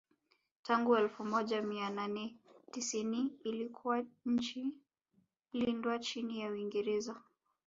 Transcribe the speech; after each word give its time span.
Tangu 0.63 0.95
elfu 0.95 1.25
moja 1.25 1.61
mia 1.61 1.89
nane 1.89 2.35
tisini 2.71 3.31
ilikuwa 3.43 4.05
nchi 4.25 4.73
lindwa 5.53 5.99
chini 5.99 6.39
ya 6.41 6.51
Uingereza 6.51 7.15